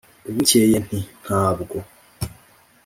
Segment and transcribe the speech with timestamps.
[0.33, 1.77] bukeye nti: ntabwo